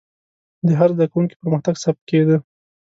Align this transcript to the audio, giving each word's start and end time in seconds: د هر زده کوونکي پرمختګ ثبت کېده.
د 0.67 0.69
هر 0.79 0.89
زده 0.95 1.05
کوونکي 1.11 1.35
پرمختګ 1.41 1.75
ثبت 1.83 2.01
کېده. 2.09 2.37